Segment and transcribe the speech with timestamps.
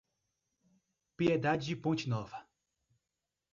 [1.15, 2.43] Piedade de Ponte Nova